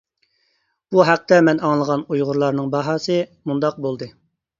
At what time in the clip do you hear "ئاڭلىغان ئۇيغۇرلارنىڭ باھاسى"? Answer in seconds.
1.67-3.19